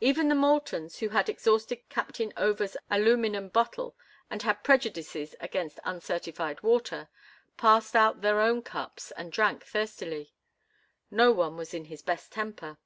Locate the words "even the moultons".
0.00-1.00